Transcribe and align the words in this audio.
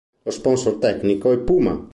Lo 0.23 0.31
sponsor 0.31 0.77
tecnico 0.79 1.31
è 1.31 1.37
Puma. 1.37 1.87